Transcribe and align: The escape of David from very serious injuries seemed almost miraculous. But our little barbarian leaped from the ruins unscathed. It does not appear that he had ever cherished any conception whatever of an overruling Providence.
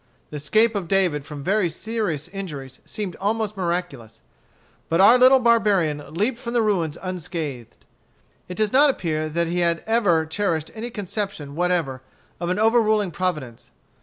The 0.31 0.37
escape 0.37 0.73
of 0.73 0.87
David 0.87 1.27
from 1.27 1.43
very 1.43 1.69
serious 1.69 2.27
injuries 2.29 2.79
seemed 2.85 3.15
almost 3.17 3.55
miraculous. 3.55 4.19
But 4.89 4.99
our 4.99 5.19
little 5.19 5.37
barbarian 5.37 6.15
leaped 6.15 6.39
from 6.39 6.53
the 6.53 6.63
ruins 6.63 6.97
unscathed. 7.03 7.77
It 8.47 8.55
does 8.57 8.73
not 8.73 8.89
appear 8.89 9.29
that 9.29 9.45
he 9.45 9.59
had 9.59 9.83
ever 9.85 10.25
cherished 10.25 10.71
any 10.73 10.89
conception 10.89 11.53
whatever 11.53 12.01
of 12.39 12.49
an 12.49 12.57
overruling 12.57 13.11
Providence. 13.11 13.69